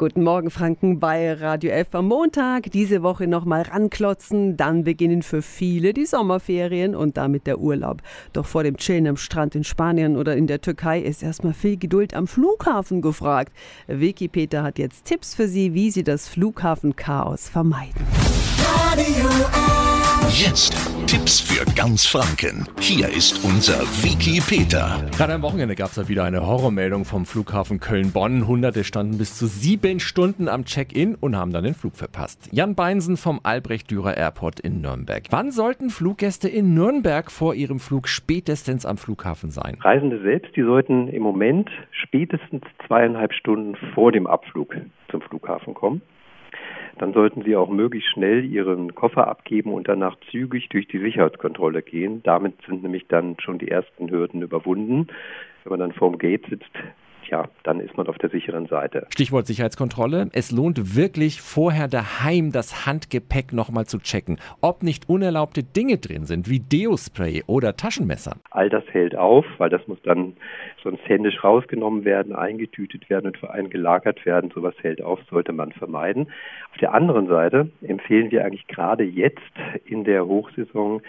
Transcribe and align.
Guten 0.00 0.22
Morgen 0.22 0.48
Franken 0.48 1.00
bei 1.00 1.32
Radio 1.32 1.72
F 1.72 1.88
am 1.90 2.06
Montag. 2.06 2.70
Diese 2.70 3.02
Woche 3.02 3.26
nochmal 3.26 3.62
ranklotzen, 3.62 4.56
dann 4.56 4.84
beginnen 4.84 5.22
für 5.22 5.42
viele 5.42 5.92
die 5.92 6.06
Sommerferien 6.06 6.94
und 6.94 7.16
damit 7.16 7.48
der 7.48 7.58
Urlaub. 7.58 8.00
Doch 8.32 8.46
vor 8.46 8.62
dem 8.62 8.76
Chillen 8.76 9.08
am 9.08 9.16
Strand 9.16 9.56
in 9.56 9.64
Spanien 9.64 10.16
oder 10.16 10.36
in 10.36 10.46
der 10.46 10.60
Türkei 10.60 11.00
ist 11.00 11.24
erstmal 11.24 11.52
viel 11.52 11.76
Geduld 11.76 12.14
am 12.14 12.28
Flughafen 12.28 13.02
gefragt. 13.02 13.52
Vicky 13.88 14.28
Peter 14.28 14.62
hat 14.62 14.78
jetzt 14.78 15.04
Tipps 15.04 15.34
für 15.34 15.48
Sie, 15.48 15.74
wie 15.74 15.90
Sie 15.90 16.04
das 16.04 16.28
Flughafenchaos 16.28 17.48
vermeiden. 17.48 18.06
Radio 18.92 19.26
F. 19.26 20.30
Jetzt 20.30 20.87
Tipps 21.08 21.40
für 21.40 21.64
ganz 21.74 22.04
Franken. 22.04 22.68
Hier 22.80 23.08
ist 23.08 23.42
unser 23.42 23.80
Wiki 24.04 24.42
Peter. 24.46 25.02
Gerade 25.16 25.32
am 25.32 25.40
Wochenende 25.40 25.74
gab 25.74 25.88
es 25.88 25.96
ja 25.96 26.06
wieder 26.06 26.24
eine 26.24 26.46
Horrormeldung 26.46 27.06
vom 27.06 27.24
Flughafen 27.24 27.80
Köln-Bonn. 27.80 28.46
Hunderte 28.46 28.84
standen 28.84 29.16
bis 29.16 29.34
zu 29.38 29.46
sieben 29.46 30.00
Stunden 30.00 30.50
am 30.50 30.66
Check-in 30.66 31.14
und 31.14 31.34
haben 31.34 31.50
dann 31.50 31.64
den 31.64 31.72
Flug 31.72 31.96
verpasst. 31.96 32.50
Jan 32.52 32.74
Beinsen 32.74 33.16
vom 33.16 33.40
Albrecht-Dürer 33.42 34.18
Airport 34.18 34.60
in 34.60 34.82
Nürnberg. 34.82 35.22
Wann 35.30 35.50
sollten 35.50 35.88
Fluggäste 35.88 36.50
in 36.50 36.74
Nürnberg 36.74 37.30
vor 37.30 37.54
ihrem 37.54 37.80
Flug 37.80 38.06
spätestens 38.06 38.84
am 38.84 38.98
Flughafen 38.98 39.50
sein? 39.50 39.78
Reisende 39.80 40.20
selbst, 40.20 40.54
die 40.56 40.62
sollten 40.62 41.08
im 41.08 41.22
Moment 41.22 41.70
spätestens 41.90 42.64
zweieinhalb 42.86 43.32
Stunden 43.32 43.76
vor 43.94 44.12
dem 44.12 44.26
Abflug 44.26 44.76
zum 45.10 45.22
Flughafen 45.22 45.72
kommen 45.72 46.02
dann 46.98 47.12
sollten 47.12 47.42
Sie 47.42 47.56
auch 47.56 47.70
möglichst 47.70 48.10
schnell 48.10 48.44
Ihren 48.44 48.94
Koffer 48.94 49.28
abgeben 49.28 49.72
und 49.72 49.88
danach 49.88 50.16
zügig 50.30 50.68
durch 50.68 50.88
die 50.88 50.98
Sicherheitskontrolle 50.98 51.82
gehen. 51.82 52.22
Damit 52.22 52.54
sind 52.66 52.82
nämlich 52.82 53.06
dann 53.08 53.36
schon 53.40 53.58
die 53.58 53.68
ersten 53.68 54.10
Hürden 54.10 54.42
überwunden. 54.42 55.08
Wenn 55.64 55.70
man 55.70 55.80
dann 55.80 55.92
vorm 55.92 56.18
Gate 56.18 56.46
sitzt, 56.48 56.70
ja, 57.30 57.48
dann 57.62 57.80
ist 57.80 57.96
man 57.96 58.06
auf 58.08 58.18
der 58.18 58.30
sicheren 58.30 58.66
Seite. 58.66 59.06
Stichwort 59.10 59.46
Sicherheitskontrolle. 59.46 60.28
Es 60.32 60.50
lohnt 60.50 60.96
wirklich, 60.96 61.40
vorher 61.40 61.88
daheim 61.88 62.52
das 62.52 62.86
Handgepäck 62.86 63.52
nochmal 63.52 63.86
zu 63.86 63.98
checken, 63.98 64.38
ob 64.60 64.82
nicht 64.82 65.08
unerlaubte 65.08 65.62
Dinge 65.62 65.98
drin 65.98 66.24
sind, 66.24 66.48
wie 66.48 66.60
Deospray 66.60 67.44
oder 67.46 67.76
Taschenmesser. 67.76 68.36
All 68.50 68.68
das 68.68 68.84
hält 68.92 69.16
auf, 69.16 69.44
weil 69.58 69.70
das 69.70 69.86
muss 69.86 70.00
dann 70.02 70.34
sonst 70.82 71.06
händisch 71.08 71.42
rausgenommen 71.42 72.04
werden, 72.04 72.34
eingetütet 72.34 73.08
werden 73.10 73.26
und 73.26 73.38
für 73.38 73.50
einen 73.50 73.70
gelagert 73.70 74.24
werden. 74.24 74.50
Sowas 74.54 74.74
hält 74.80 75.02
auf, 75.02 75.20
sollte 75.30 75.52
man 75.52 75.72
vermeiden. 75.72 76.28
Auf 76.72 76.78
der 76.78 76.94
anderen 76.94 77.28
Seite 77.28 77.70
empfehlen 77.82 78.30
wir 78.30 78.44
eigentlich 78.44 78.66
gerade 78.66 79.04
jetzt 79.04 79.38
in 79.84 80.04
der 80.04 80.26
Hochsaison 80.26 81.02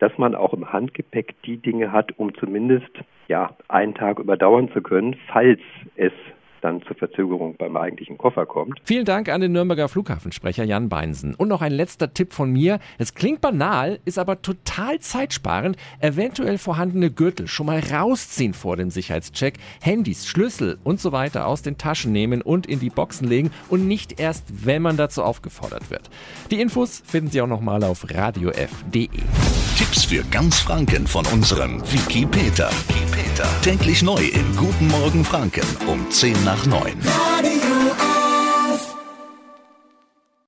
dass 0.00 0.16
man 0.18 0.34
auch 0.34 0.52
im 0.52 0.72
Handgepäck 0.72 1.34
die 1.44 1.58
Dinge 1.58 1.92
hat, 1.92 2.18
um 2.18 2.34
zumindest 2.34 2.90
ja 3.28 3.54
einen 3.68 3.94
Tag 3.94 4.18
überdauern 4.18 4.70
zu 4.72 4.82
können, 4.82 5.16
falls 5.28 5.60
es 5.94 6.12
dann 6.60 6.82
zur 6.82 6.96
Verzögerung 6.96 7.56
beim 7.56 7.76
eigentlichen 7.76 8.18
Koffer 8.18 8.46
kommt. 8.46 8.80
Vielen 8.84 9.04
Dank 9.04 9.28
an 9.28 9.40
den 9.40 9.52
Nürnberger 9.52 9.88
Flughafensprecher 9.88 10.64
Jan 10.64 10.88
Beinsen. 10.88 11.34
Und 11.34 11.48
noch 11.48 11.62
ein 11.62 11.72
letzter 11.72 12.12
Tipp 12.12 12.32
von 12.32 12.52
mir. 12.52 12.78
Es 12.98 13.14
klingt 13.14 13.40
banal, 13.40 13.98
ist 14.04 14.18
aber 14.18 14.42
total 14.42 14.98
zeitsparend. 15.00 15.76
Eventuell 16.00 16.58
vorhandene 16.58 17.10
Gürtel 17.10 17.48
schon 17.48 17.66
mal 17.66 17.80
rausziehen 17.80 18.54
vor 18.54 18.76
dem 18.76 18.90
Sicherheitscheck, 18.90 19.54
Handys, 19.80 20.26
Schlüssel 20.26 20.78
und 20.84 21.00
so 21.00 21.12
weiter 21.12 21.46
aus 21.46 21.62
den 21.62 21.78
Taschen 21.78 22.12
nehmen 22.12 22.42
und 22.42 22.66
in 22.66 22.80
die 22.80 22.90
Boxen 22.90 23.28
legen 23.28 23.50
und 23.68 23.86
nicht 23.88 24.20
erst, 24.20 24.66
wenn 24.66 24.82
man 24.82 24.96
dazu 24.96 25.22
aufgefordert 25.22 25.90
wird. 25.90 26.10
Die 26.50 26.60
Infos 26.60 27.02
finden 27.06 27.30
Sie 27.30 27.40
auch 27.40 27.46
nochmal 27.46 27.82
auf 27.84 28.06
radiof.de. 28.10 29.08
Tipps 29.80 30.04
für 30.04 30.22
ganz 30.24 30.60
Franken 30.60 31.06
von 31.06 31.24
unserem 31.28 31.80
Wiki 31.90 32.26
Peter. 32.26 32.68
Täglich 33.62 34.02
neu 34.02 34.22
in 34.22 34.54
Guten 34.54 34.88
Morgen 34.88 35.24
Franken 35.24 35.64
um 35.86 36.10
10 36.10 36.44
nach 36.44 36.66
9. 36.66 36.92